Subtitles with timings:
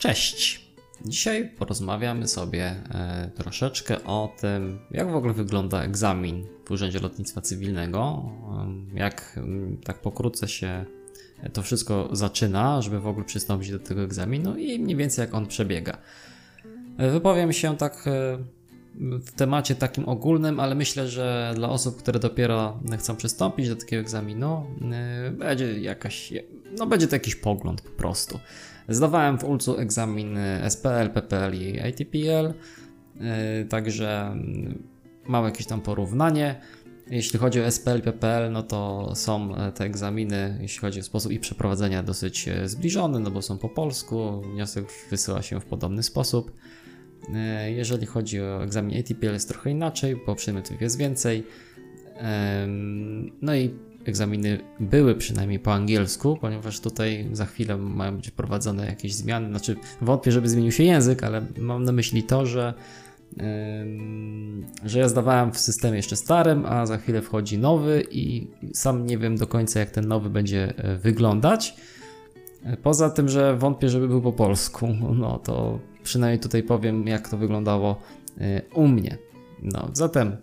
[0.00, 0.70] Cześć!
[1.04, 7.40] Dzisiaj porozmawiamy sobie e, troszeczkę o tym, jak w ogóle wygląda egzamin w Urzędzie Lotnictwa
[7.40, 8.30] Cywilnego,
[8.94, 9.40] jak
[9.84, 10.84] tak pokrótce się
[11.52, 15.46] to wszystko zaczyna, żeby w ogóle przystąpić do tego egzaminu i mniej więcej jak on
[15.46, 15.98] przebiega.
[16.98, 18.38] E, Wypowiem się tak e,
[18.94, 24.00] w temacie takim ogólnym, ale myślę, że dla osób, które dopiero chcą przystąpić do takiego
[24.00, 26.32] egzaminu, e, będzie jakaś,
[26.78, 28.38] no będzie to jakiś pogląd po prostu.
[28.88, 30.38] Zdawałem w ULC-u egzamin
[30.68, 32.54] SPL, PPL i ATPL,
[33.20, 34.82] e, także mm,
[35.26, 36.60] mam jakieś tam porównanie.
[37.10, 41.32] Jeśli chodzi o SPL, PPL, no to są e, te egzaminy, jeśli chodzi o sposób
[41.32, 46.02] ich przeprowadzenia, dosyć e, zbliżone, no bo są po polsku, wniosek wysyła się w podobny
[46.02, 46.52] sposób.
[47.34, 51.46] E, Jeżeli chodzi o egzamin ATPL jest trochę inaczej, bo przedmiotów jest więcej.
[53.42, 53.70] No i
[54.04, 59.48] egzaminy były przynajmniej po angielsku, ponieważ tutaj za chwilę mają być prowadzone jakieś zmiany.
[59.48, 62.74] Znaczy, wątpię, żeby zmienił się język, ale mam na myśli to, że,
[64.84, 69.18] że ja zdawałem w systemie jeszcze starym, a za chwilę wchodzi nowy i sam nie
[69.18, 71.74] wiem do końca, jak ten nowy będzie e, wyglądać.
[72.82, 77.36] Poza tym, że wątpię, żeby był po polsku, no to przynajmniej tutaj powiem, jak to
[77.36, 77.96] wyglądało
[78.40, 79.18] e, u mnie.
[79.62, 80.36] No, zatem,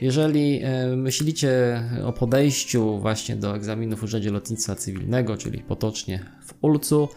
[0.00, 6.54] jeżeli e, myślicie o podejściu właśnie do egzaminów w Urzędzie Lotnictwa Cywilnego, czyli potocznie w
[6.60, 7.08] ULC-u,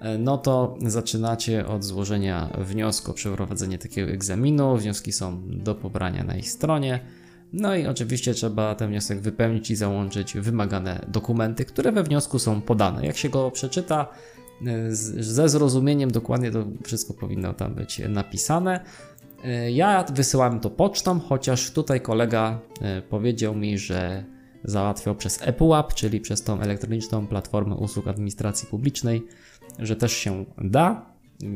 [0.00, 4.76] e, no to zaczynacie od złożenia wniosku o przeprowadzenie takiego egzaminu.
[4.76, 7.00] Wnioski są do pobrania na ich stronie.
[7.52, 12.60] No i oczywiście trzeba ten wniosek wypełnić i załączyć wymagane dokumenty, które we wniosku są
[12.60, 13.06] podane.
[13.06, 14.06] Jak się go przeczyta
[14.66, 18.80] e, ze zrozumieniem, dokładnie to wszystko powinno tam być napisane.
[19.44, 24.24] E, Ja wysyłałem to pocztą, chociaż tutaj kolega e, powiedział mi, że
[24.64, 29.22] załatwiał przez ePUAP, czyli przez tą elektroniczną platformę usług administracji publicznej,
[29.78, 31.06] że też się da.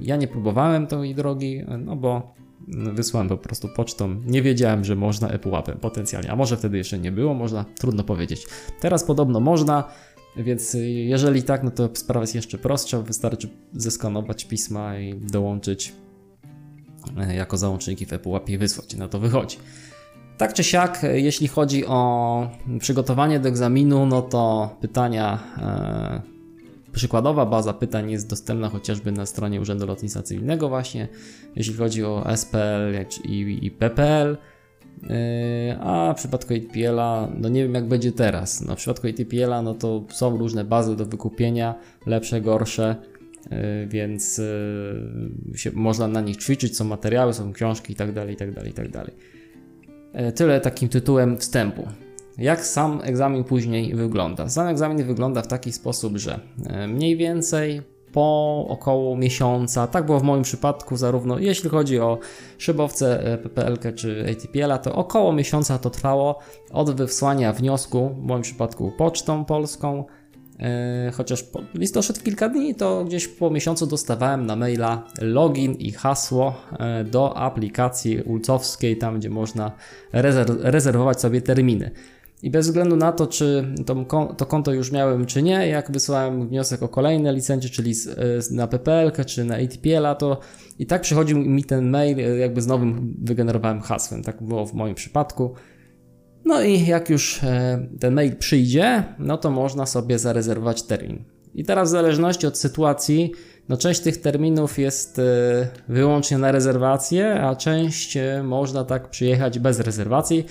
[0.02, 2.34] Ja nie próbowałem tej drogi, no bo
[2.68, 4.20] wysłałem po prostu pocztą.
[4.26, 8.46] Nie wiedziałem, że można ePUAPem potencjalnie, a może wtedy jeszcze nie było, można, trudno powiedzieć.
[8.80, 9.84] Teraz podobno można,
[10.36, 15.92] więc jeżeli tak, no to sprawa jest jeszcze prostsza, wystarczy zeskanować pisma i dołączyć
[17.18, 19.56] e, jako załączniki w ePUAP i wysłać, no to wychodzi.
[20.38, 26.29] Tak czy siak, e, jeśli chodzi o przygotowanie do egzaminu, no to pytania, e,
[26.92, 31.08] przykładowa baza pytań jest dostępna chociażby na stronie Urzędu Lotnictwa Cywilnego właśnie,
[31.56, 34.36] jeśli chodzi o SPL i, i PPL,
[35.10, 39.62] e, a w przypadku ATPL-a, no nie wiem jak będzie teraz, no w przypadku ATPL-a
[39.62, 41.74] no to są różne bazy do wykupienia,
[42.06, 42.96] lepsze, gorsze,
[43.50, 44.38] e, więc
[45.54, 49.10] e, się, można na nich ćwiczyć, są materiały, są książki itd., itd., itd.
[50.34, 51.88] Tyle takim tytułem wstępu.
[52.40, 54.48] Jak sam egzamin później wygląda?
[54.48, 60.20] Sam egzamin wygląda w taki sposób, że e, mniej więcej po około miesiąca, tak było
[60.20, 62.18] w moim przypadku, zarówno jeśli chodzi o
[62.58, 66.38] szybowce e, PPL czy ATPL, to około miesiąca to trwało
[66.72, 70.04] od wysłania wniosku, w moim przypadku pocztą polską,
[70.58, 75.92] e, chociaż list doszedł kilka dni, to gdzieś po miesiącu dostawałem na maila login i
[75.92, 76.54] hasło
[77.04, 79.72] do aplikacji ulcowskiej, tam gdzie można
[80.12, 81.90] rezerw- rezerwować sobie terminy.
[82.42, 84.04] I bez względu na to, czy to,
[84.36, 88.66] to konto już miałem, czy nie, jak wysłałem wniosek o kolejne licencje, czyli e, na
[88.66, 90.40] PPL czy na ATPL, to
[90.78, 94.22] i tak przychodził mi ten mail e, jakby z nowym wygenerowanym hasłem.
[94.22, 95.54] Tak było w moim przypadku.
[96.44, 101.24] No i jak już e, ten mail przyjdzie, no to można sobie zarezerwować termin.
[101.54, 103.32] I teraz w zależności od sytuacji,
[103.68, 105.20] no część tych terminów jest
[105.88, 110.44] wyłącznie na rezerwację, a część można tak przyjechać bez rezerwacji,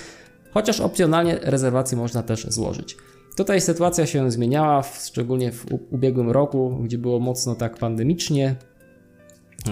[0.52, 2.98] chociaż opcjonalnie rezerwację można też złożyć.
[3.38, 8.56] Tutaj sytuacja się zmieniała, szczególnie w ubiegłym roku, gdzie było mocno tak pandemicznie,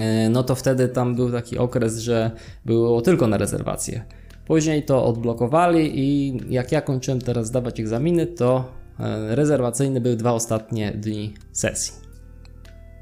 [0.02, 2.32] E, no to wtedy tam był taki okres, że
[2.66, 4.06] było tylko na rezerwację.
[4.48, 10.34] Później to odblokowali i jak ja kończyłem teraz zdawać egzaminy, to e, rezerwacyjne były dwa
[10.34, 11.94] ostatnie dni sesji.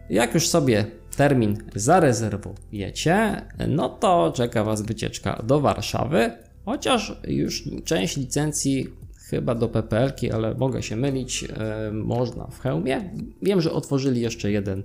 [0.09, 0.85] Jak już sobie
[1.17, 6.31] termin zarezerwujecie, no to czeka Was wycieczka do Warszawy,
[6.65, 8.87] chociaż już część licencji
[9.29, 13.09] chyba do PPL-ki, ale mogę się mylić, e, można w Chełmie.
[13.41, 14.83] Wiem, że otworzyli jeszcze jeden,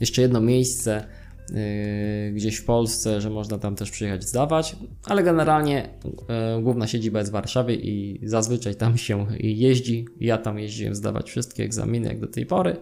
[0.00, 1.04] jeszcze jedno miejsce
[1.50, 7.18] yy, gdzieś w Polsce, że można tam też przyjechać zdawać, ale generalnie yy, główna siedziba
[7.18, 10.06] jest w Warszawie i zazwyczaj tam się jeździ.
[10.20, 12.76] Ja tam jeździłem zdawać wszystkie egzaminy jak do tej pory.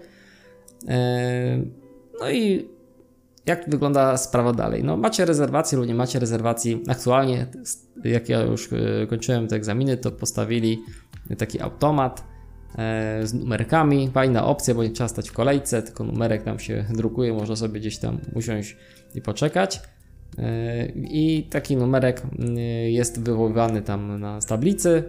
[2.21, 2.69] No i
[3.47, 4.85] jak wygląda sprawa dalej?
[4.85, 6.83] No macie rezerwację lub nie macie rezerwacji.
[6.89, 7.47] Aktualnie,
[8.05, 10.83] jak ja już yy, kończyłem te egzaminy, to postawili
[11.39, 12.25] taki automat
[12.79, 14.11] e, z numerkami.
[14.15, 17.81] Fajna opcja, bo nie trzeba stać w kolejce, tylko numerek tam się drukuje, można sobie
[17.81, 18.77] gdzieś tam usiąść
[19.15, 19.81] i poczekać.
[20.39, 22.23] E, I taki numerek
[22.87, 25.05] jest wywoływany tam na tablicy.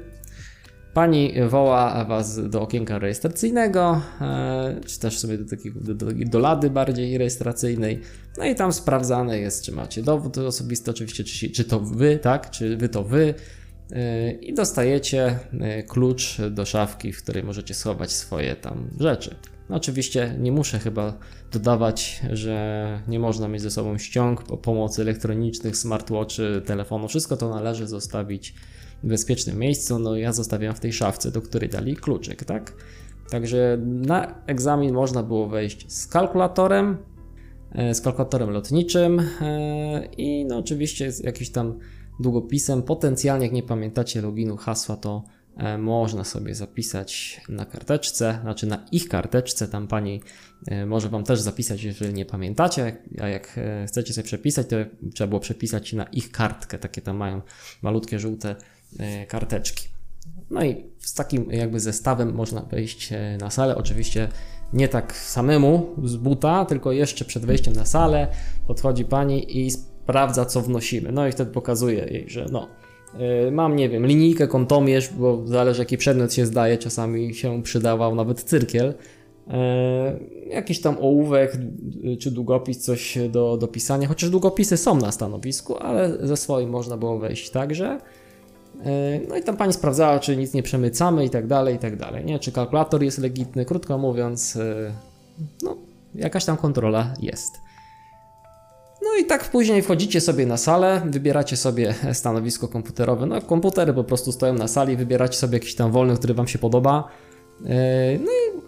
[0.93, 4.01] Pani woła Was do okienka rejestracyjnego,
[4.85, 8.01] czy też sobie do takiego do, do, do lady bardziej rejestracyjnej.
[8.37, 12.49] No i tam sprawdzane jest, czy macie dowód osobisty, oczywiście, czy, czy to Wy, tak,
[12.49, 13.33] czy Wy to Wy,
[14.41, 19.35] i dostajecie e, klucz do szafki, w której możecie schować swoje tam rzeczy.
[19.69, 21.17] No oczywiście nie muszę chyba
[21.51, 27.07] dodawać, że nie można mieć ze sobą ściąg pomocy elektronicznych, smartwatchy, telefonu.
[27.07, 28.53] Wszystko to należy zostawić
[29.03, 29.99] bezpiecznym miejscu.
[29.99, 32.73] No ja zostawiam w tej szafce, do której dali kluczyk, tak?
[33.31, 36.97] Także na egzamin można było wejść z kalkulatorem,
[37.71, 41.79] e, z kalkulatorem lotniczym e, i no oczywiście jakiś tam
[42.19, 42.83] długopisem.
[42.83, 45.23] Potencjalnie, jak nie pamiętacie loginu, hasła, to
[45.57, 50.21] e, można sobie zapisać na karteczce, znaczy na ich karteczce, tam pani
[50.87, 54.75] może Wam też zapisać, jeżeli nie pamiętacie, a jak chcecie sobie przepisać, to
[55.13, 57.41] trzeba było przepisać na ich kartkę, takie tam mają
[57.81, 58.55] malutkie żółte
[59.27, 59.87] karteczki.
[60.49, 63.09] No i z takim jakby zestawem można wejść
[63.39, 64.27] na salę, oczywiście
[64.73, 68.27] nie tak samemu z buta, tylko jeszcze przed wejściem na salę
[68.67, 71.11] podchodzi pani i sprawdza, co wnosimy.
[71.11, 72.67] No i wtedy pokazuje jej, że no,
[73.19, 78.15] yy, mam, nie wiem, linijkę, kątomierz, bo zależy jaki przedmiot się zdaje, czasami się przydawał
[78.15, 78.93] nawet cyrkiel.
[80.49, 81.57] Jakiś tam ołówek
[82.19, 86.97] czy długopis, coś do, do pisania, chociaż długopisy są na stanowisku, ale ze swoim można
[86.97, 87.99] było wejść także.
[88.85, 91.95] Yy, no i tam pani sprawdzała, czy nic nie przemycamy i tak dalej, i tak
[91.95, 92.39] dalej, nie?
[92.39, 94.91] Czy kalkulator jest legitny, krótko mówiąc, yy,
[95.63, 95.77] no,
[96.15, 97.53] jakaś tam kontrola jest.
[99.01, 103.25] No i tak później wchodzicie sobie na salę, wybieracie sobie stanowisko komputerowe.
[103.25, 106.59] No komputery po prostu stoją na sali, wybieracie sobie jakiś tam wolny, który Wam się
[106.59, 107.07] podoba.
[107.65, 108.61] E, no i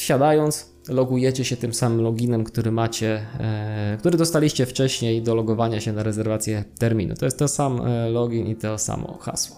[0.00, 5.92] siadając, logujecie się tym samym loginem, który macie, e, który dostaliście wcześniej do logowania się
[5.92, 7.14] na rezerwację terminu.
[7.14, 9.56] To jest to sam e, login i to samo hasło.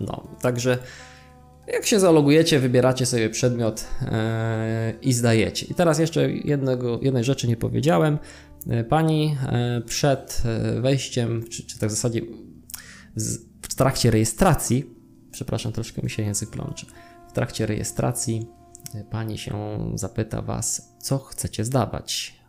[0.00, 0.78] No, także
[1.66, 3.84] jak się zalogujecie, wybieracie sobie przedmiot
[5.02, 5.66] i zdajecie.
[5.70, 8.18] I teraz jeszcze jednego, jednej rzeczy nie powiedziałem.
[8.68, 12.20] E, pani e, przed e, wejściem, czy, czy tak w zasadzie
[13.62, 14.90] w trakcie rejestracji,
[15.30, 16.86] przepraszam, troszkę mi się język plącze,
[17.28, 18.46] w trakcie rejestracji
[19.10, 22.40] pani się zapyta was, co chcecie zdawać.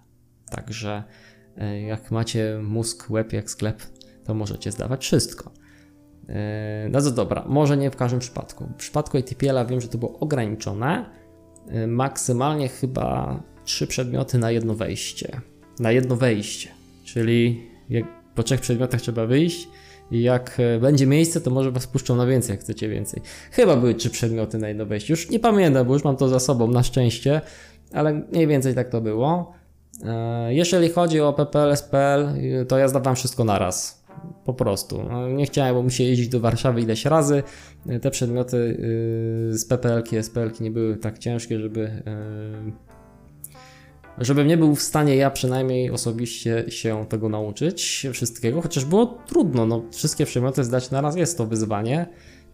[0.50, 1.04] Także
[1.88, 3.82] jak macie mózg, łeb jak sklep,
[4.24, 5.52] to możecie zdawać wszystko.
[6.90, 8.66] No to dobra, może nie w każdym przypadku.
[8.66, 11.10] W przypadku ATPL wiem, że to było ograniczone.
[11.88, 15.42] Maksymalnie chyba trzy przedmioty na jedno wejście
[15.80, 16.70] na jedno wejście.
[17.04, 18.06] Czyli jak
[18.36, 19.68] po trzech przedmiotach trzeba wyjść
[20.12, 23.22] i jak e, będzie miejsce, to może was puszczą na więcej, jak chcecie więcej.
[23.52, 25.14] Chyba były trzy przedmioty na jedno wejście.
[25.14, 27.42] Już nie pamiętam, bo już mam to za sobą, na szczęście,
[27.94, 29.54] ale mniej więcej tak to było.
[30.06, 32.28] E, jeżeli chodzi o PPL, SPL,
[32.68, 34.04] to ja zdawałem wszystko naraz.
[34.46, 35.04] Po prostu.
[35.10, 37.44] No, nie chciałem, bo musiałem jeździć do Warszawy ileś razy.
[37.88, 38.78] E, te przedmioty
[39.52, 42.04] z PPL-ki, SPL-ki nie były tak ciężkie, żeby
[44.18, 49.66] żebym nie był w stanie ja przynajmniej osobiście się tego nauczyć, wszystkiego, chociaż było trudno,
[49.66, 52.08] no wszystkie przedmioty zdać na raz jest to wyzwanie,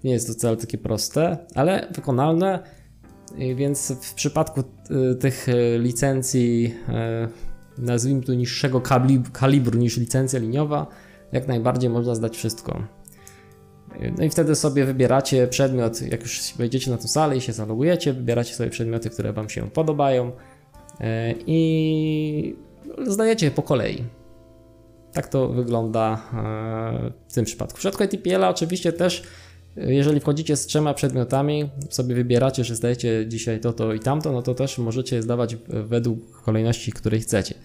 [0.03, 2.63] nie jest to wcale takie proste, ale wykonalne,
[3.55, 4.63] więc w przypadku
[5.11, 6.75] y, tych y, licencji,
[7.77, 8.81] y, nazwijmy to niższego
[9.33, 10.87] kalibru niż licencja liniowa,
[11.31, 12.83] jak najbardziej można zdać wszystko.
[14.17, 18.13] No i wtedy sobie wybieracie przedmiot, jak już wejdziecie na tę salę i się zalogujecie,
[18.13, 20.31] wybieracie sobie przedmioty, które Wam się podobają,
[21.47, 22.55] i
[23.07, 24.03] zdajecie po kolei.
[25.13, 27.77] Tak to wygląda e, w tym przypadku.
[27.77, 29.23] W przypadku ITPL oczywiście też,
[29.77, 34.31] e, jeżeli wchodzicie z trzema przedmiotami, sobie wybieracie, że zdajecie dzisiaj to, to i tamto,
[34.31, 37.55] no to też możecie zdawać według kolejności, której chcecie.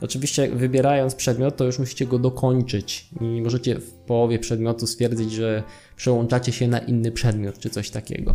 [0.00, 5.62] Oczywiście wybierając przedmiot, to już musicie go dokończyć i możecie w połowie przedmiotu stwierdzić, że
[5.96, 8.34] przełączacie się na inny przedmiot czy coś takiego.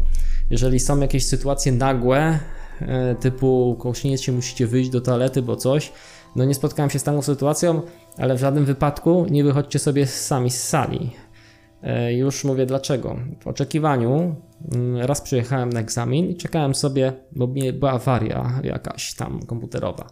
[0.50, 2.40] Jeżeli są jakieś sytuacje nagłe,
[3.20, 5.92] typu kołśniecie, musicie wyjść do toalety, bo coś.
[6.36, 7.82] No nie spotkałem się z taką sytuacją,
[8.18, 11.12] ale w żadnym wypadku nie wychodźcie sobie sami z sali.
[11.84, 13.20] E, już mówię dlaczego.
[13.40, 14.36] W oczekiwaniu
[14.72, 20.08] mm, raz przyjechałem na egzamin i czekałem sobie, bo była awaria jakaś tam komputerowa.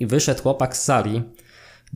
[0.00, 1.22] I wyszedł chłopak z sali,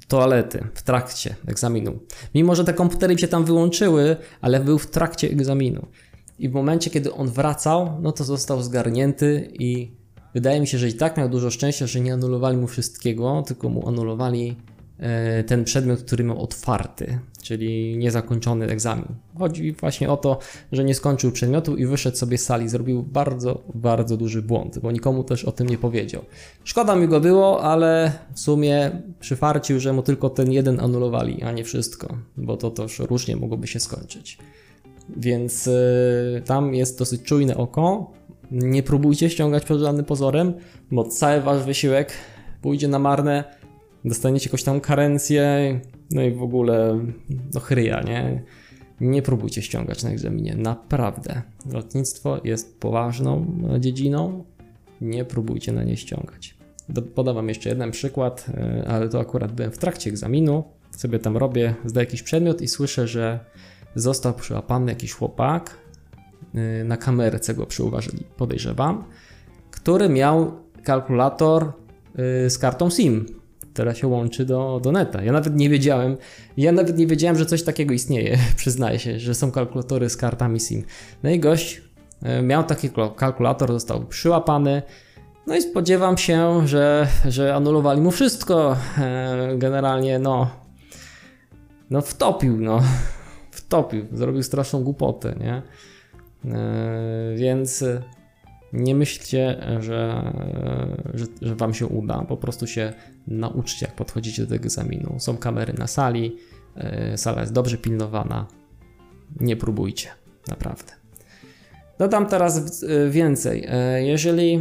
[0.09, 1.99] toalety w trakcie egzaminu.
[2.35, 5.87] Mimo, że te komputery się tam wyłączyły, ale był w trakcie egzaminu.
[6.39, 9.91] I w momencie, kiedy on wracał, no to został zgarnięty i
[10.35, 13.69] wydaje mi się, że i tak miał dużo szczęścia, że nie anulowali mu wszystkiego, tylko
[13.69, 14.57] mu anulowali
[14.99, 19.15] e, ten przedmiot, który miał otwarty, czyli niezakończony egzamin.
[19.39, 20.39] Chodzi właśnie o to,
[20.73, 22.69] że nie skończył przedmiotu i wyszedł sobie z sali.
[22.69, 26.25] Zrobił bardzo, bardzo duży błąd, bo nikomu też o tym nie powiedział.
[26.65, 31.53] Szkoda mi go było, ale w sumie przyfarcił, że mu tylko ten jeden anulowali, a
[31.53, 34.39] nie wszystko, bo to też różnie mogłoby się skończyć.
[35.17, 38.13] Więc yy, tam jest dosyć czujne oko.
[38.51, 40.55] Nie próbujcie ściągać pod żadnym pozorem,
[40.91, 42.13] bo cały wasz wysiłek
[42.63, 43.45] pójdzie na marne.
[44.05, 47.01] Dostaniecie jakąś tam karencję, no i w ogóle
[47.53, 48.43] do chryja, nie?
[49.01, 51.43] Nie próbujcie ściągać na egzaminie, naprawdę.
[51.73, 53.47] Lotnictwo jest poważną
[53.81, 54.45] dziedziną,
[55.01, 56.59] nie próbujcie na nie ściągać.
[57.15, 61.37] Podam wam jeszcze jeden przykład, yy, ale to akurat byłem w trakcie egzaminu, sobie tam
[61.37, 63.41] robię, zdaję jakiś przedmiot i słyszę, że
[63.95, 65.79] został przyłapany jakiś chłopak,
[66.81, 69.05] y, na kamerce go przyuważyli, podejrzewam,
[69.71, 70.53] który miał
[70.85, 71.73] kalkulator
[72.45, 73.27] y, z kartą SIM,
[73.73, 75.23] która się łączy do, do neta.
[75.23, 76.17] Ja nawet nie wiedziałem,
[76.57, 80.61] ja nawet nie wiedziałem, że coś takiego istnieje, przyznaję się, że są kalkulatory z kartami
[80.61, 80.85] SIM.
[81.23, 81.83] No i gość
[82.39, 84.83] y, miał taki kalkulator, został przyłapany,
[85.49, 88.77] no i spodziewam się, że, że anulowali mu wszystko.
[88.99, 90.51] E, generalnie, no,
[91.91, 92.83] no wtopił, no
[93.69, 95.63] wtopił, zrobił straszną głupotę, nie?
[96.55, 97.85] E, więc
[98.73, 100.33] nie myślcie, że,
[101.15, 102.25] że, że, Wam się uda.
[102.29, 102.93] Po prostu się
[103.27, 105.15] nauczcie, jak podchodzicie do tego egzaminu.
[105.19, 106.37] Są kamery na sali,
[106.77, 108.47] e, sala jest dobrze pilnowana.
[109.41, 110.09] Nie próbujcie,
[110.49, 110.93] naprawdę.
[111.99, 113.67] Dodam teraz więcej.
[113.69, 114.61] E, jeżeli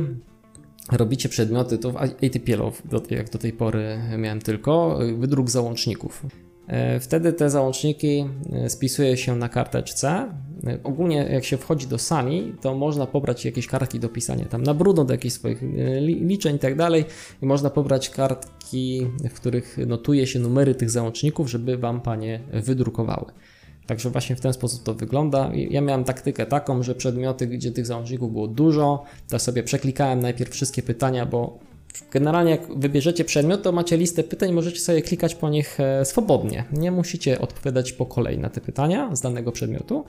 [0.91, 2.61] robicie przedmioty, to w ATPL,
[3.09, 6.25] jak do tej pory miałem tylko, wydruk załączników.
[6.67, 10.09] E, wtedy te załączniki e, spisuje się na karteczce.
[10.67, 14.63] E, ogólnie jak się wchodzi do sali, to można pobrać jakieś kartki do pisania tam
[14.63, 15.61] na brudno do jakichś swoich
[16.01, 17.05] liczeń i tak dalej.
[17.41, 23.25] I można pobrać kartki, w których notuje się numery tych załączników, żeby Wam Panie wydrukowały.
[23.87, 25.51] Także właśnie w ten sposób to wygląda.
[25.53, 30.51] Ja miałem taktykę taką, że przedmioty, gdzie tych załączników było dużo, to sobie przeklikałem najpierw
[30.51, 31.59] wszystkie pytania, bo
[32.11, 36.63] Generalnie jak wybierzecie przedmiot, to macie listę pytań, możecie sobie klikać po nich e, swobodnie.
[36.71, 40.05] Nie musicie odpowiadać po kolei na te pytania z danego przedmiotu.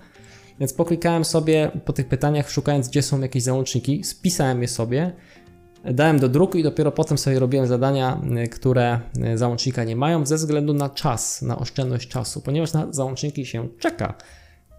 [0.61, 5.13] Więc poklikałem sobie po tych pytaniach, szukając gdzie są jakieś załączniki, spisałem je sobie,
[5.85, 10.27] dałem do druku i dopiero potem sobie robiłem zadania, e, które e, załącznika nie mają,
[10.27, 14.15] ze względu na czas, na oszczędność czasu, ponieważ na załączniki się czeka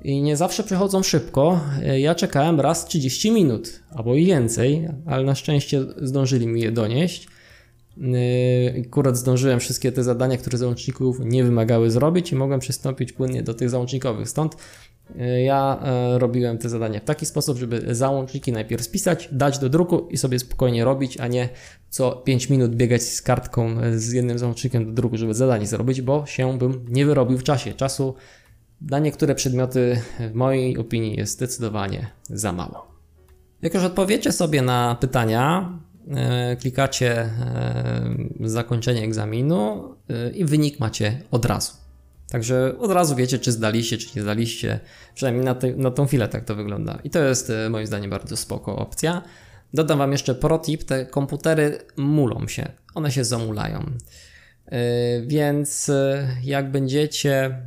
[0.04, 1.60] i nie zawsze przychodzą szybko.
[1.98, 7.28] Ja czekałem raz 30 minut albo i więcej, ale na szczęście zdążyli mi je donieść.
[7.98, 13.44] Yy, akurat zdążyłem wszystkie te zadania, które załączników nie wymagały zrobić i mogłem przystąpić płynnie
[13.44, 14.30] do tych załącznikowych.
[14.30, 14.56] Stąd
[15.16, 15.84] yy, ja
[16.18, 20.40] robiłem te zadania w taki sposób, żeby załączniki najpierw spisać, dać do druku i sobie
[20.40, 21.50] spokojnie robić, a nie
[21.90, 26.26] co 5 minut biegać z kartką z jednym załącznikiem do druku, żeby zadanie zrobić, bo
[26.26, 27.74] się bym nie wyrobił w czasie.
[27.74, 28.16] Czasu
[28.82, 32.90] na niektóre przedmioty, w mojej opinii, jest zdecydowanie za mało.
[33.62, 35.74] Jak już odpowiecie sobie na pytania,
[36.12, 37.30] e, klikacie e,
[38.40, 41.74] zakończenie egzaminu e, i wynik macie od razu.
[42.30, 44.80] Także od razu wiecie, czy zdaliście, czy nie zdaliście.
[45.16, 47.00] Przynajmniej na, te, na tą chwilę tak to wygląda.
[47.04, 49.22] I to jest moim zdaniem bardzo spoko opcja.
[49.74, 53.92] Dodam Wam jeszcze protip, te komputery mulą się, one się zamulają.
[55.28, 55.92] Więc
[56.44, 57.62] jak będziecie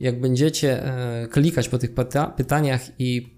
[0.00, 1.90] jak będziecie e, klikać po tych
[2.36, 3.34] pytaniach i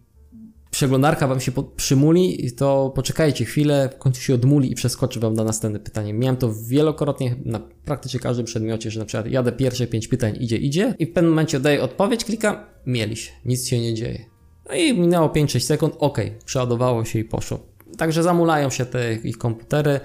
[0.70, 5.44] przeglądarka wam się przymuli, to poczekajcie chwilę, w końcu się odmuli i przeskoczy wam na
[5.44, 6.12] następne pytanie.
[6.12, 10.56] Miałem to wielokrotnie na praktycznie każdym przedmiocie, że na przykład jadę pierwsze pięć pytań, idzie,
[10.56, 14.24] idzie i w pewnym momencie oddaję odpowiedź, klikam, mieliś, nic się nie dzieje.
[14.68, 17.66] No i minęło 5-6 sekund, ok, przeładowało się i poszło.
[17.98, 20.00] Także zamulają się te ich komputery.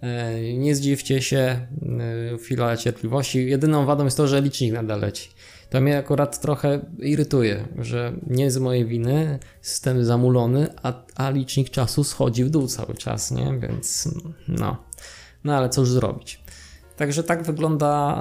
[0.00, 3.46] E, nie zdziwcie się, e, chwila cierpliwości.
[3.46, 5.30] Jedyną wadą jest to, że licznik nadal leci.
[5.70, 11.70] To mnie akurat trochę irytuje, że nie z mojej winy system zamulony, a, a licznik
[11.70, 13.58] czasu schodzi w dół cały czas, nie?
[13.58, 14.08] Więc
[14.48, 14.76] no,
[15.44, 16.40] no ale cóż zrobić.
[16.96, 18.18] Także tak wygląda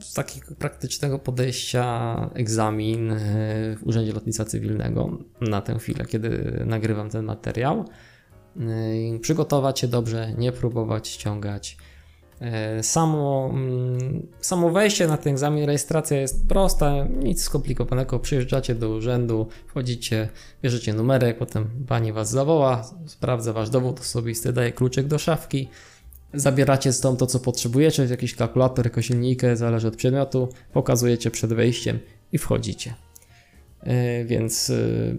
[0.00, 3.14] e, z takiego praktycznego podejścia egzamin
[3.76, 7.84] w Urzędzie Lotnictwa Cywilnego na tę chwilę, kiedy nagrywam ten materiał
[9.20, 11.76] przygotować się dobrze, nie próbować ściągać.
[12.40, 18.18] E, samo, mm, samo wejście na ten egzamin, rejestracja jest prosta, nic skomplikowanego.
[18.18, 20.28] Przyjeżdżacie do urzędu, wchodzicie,
[20.62, 25.68] bierzecie numerek, potem pani was zawoła, sprawdza wasz dowód osobisty, daje kluczyk do szafki,
[26.34, 31.98] zabieracie stąd to, co potrzebujecie, jakiś kalkulator, jakąś linijkę, zależy od przedmiotu, pokazujecie przed wejściem
[32.32, 32.94] i wchodzicie.
[33.80, 34.72] E, więc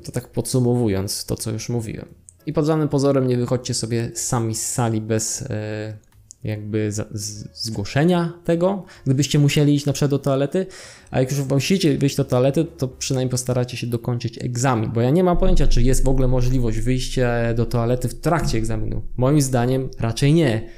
[0.03, 2.18] to tak podsumowując to, co już mówiłem.
[2.45, 5.97] I pod żadnym pozorem nie wychodźcie sobie sami z sali bez, e,
[6.43, 10.65] jakby z, z, zgłoszenia tego, gdybyście musieli iść na przykład do toalety,
[11.11, 15.09] a jak już musicie wyjść do toalety, to przynajmniej postaracie się dokończyć egzamin, bo ja
[15.09, 19.01] nie mam pojęcia, czy jest w ogóle możliwość wyjścia do toalety w trakcie egzaminu.
[19.17, 20.69] Moim zdaniem raczej nie.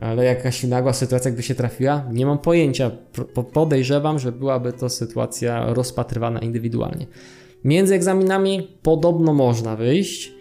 [0.00, 2.90] Ale jakaś nagła sytuacja jakby się trafiła, nie mam pojęcia.
[3.52, 7.06] Podejrzewam, że byłaby to sytuacja rozpatrywana indywidualnie.
[7.64, 10.32] Między egzaminami podobno można wyjść,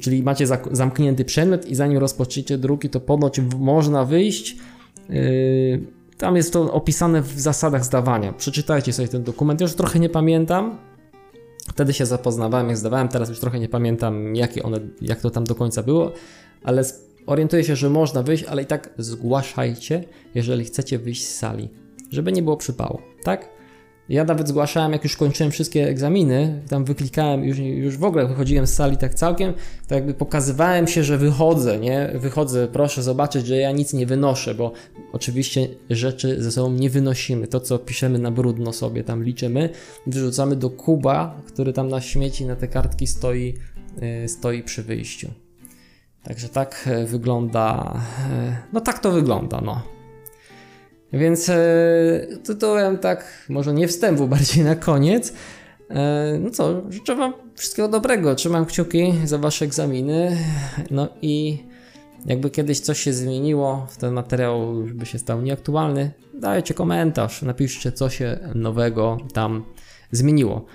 [0.00, 4.56] czyli macie zamknięty przedmiot i zanim rozpoczniecie drugi, to ponoć można wyjść.
[6.18, 8.32] Tam jest to opisane w zasadach zdawania.
[8.32, 9.60] Przeczytajcie sobie ten dokument.
[9.60, 10.78] Już trochę nie pamiętam.
[11.68, 15.44] Wtedy się zapoznawałem, jak zdawałem, teraz już trochę nie pamiętam, jakie one, jak to tam
[15.44, 16.12] do końca było,
[16.62, 16.84] ale
[17.26, 20.04] orientuję się, że można wyjść, ale i tak zgłaszajcie,
[20.34, 21.68] jeżeli chcecie wyjść z sali,
[22.10, 23.48] żeby nie było przypału, tak?
[24.08, 28.66] Ja nawet zgłaszałem, jak już kończyłem wszystkie egzaminy, tam wyklikałem, już, już w ogóle wychodziłem
[28.66, 29.54] z sali tak całkiem,
[29.88, 32.10] to jakby pokazywałem się, że wychodzę, nie?
[32.14, 34.72] Wychodzę, proszę zobaczyć, że ja nic nie wynoszę, bo
[35.12, 37.46] oczywiście rzeczy ze sobą nie wynosimy.
[37.46, 39.70] To, co piszemy na brudno sobie, tam liczymy,
[40.06, 43.54] wyrzucamy do kuba, który tam na śmieci, na te kartki stoi,
[44.22, 45.30] yy, stoi przy wyjściu.
[46.22, 47.94] Także tak e, wygląda,
[48.30, 49.95] e, no tak to wygląda, no.
[51.16, 51.56] Więc e,
[52.44, 55.32] tytułem tak, może nie wstępu, bardziej na koniec.
[55.90, 58.34] E, no co, życzę Wam wszystkiego dobrego.
[58.34, 60.36] Trzymam kciuki za Wasze egzaminy.
[60.90, 61.64] No i
[62.26, 68.10] jakby kiedyś coś się zmieniło, ten materiał by się stał nieaktualny, dajcie komentarz, napiszcie co
[68.10, 69.64] się nowego tam
[70.12, 70.66] zmieniło.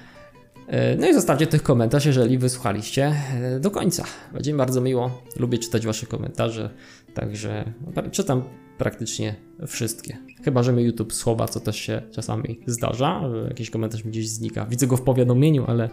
[0.72, 4.04] E, no i zostawcie tych komentarz, jeżeli wysłuchaliście e, do końca.
[4.34, 5.22] Będzie mi bardzo miło.
[5.40, 6.70] Lubię czytać Wasze komentarze,
[7.14, 7.74] także
[8.12, 8.44] czytam
[8.78, 9.36] praktycznie
[9.68, 10.18] wszystkie.
[10.44, 14.66] Chyba, że mi YouTube słowa, co też się czasami zdarza, jakiś komentarz mi gdzieś znika.
[14.66, 15.90] Widzę go w powiadomieniu, ale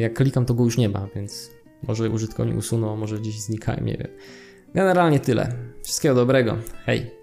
[0.00, 1.50] jak klikam, to go już nie ma, więc
[1.82, 4.08] może użytkownik usunął, może gdzieś znikają, nie wiem.
[4.74, 5.52] Generalnie tyle.
[5.82, 6.56] Wszystkiego dobrego.
[6.86, 7.19] Hej!